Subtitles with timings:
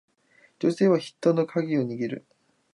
[0.57, 2.25] 女性がヒットのカギを握る